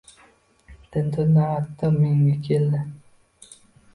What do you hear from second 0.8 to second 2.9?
Tintuv navbati menga keldi.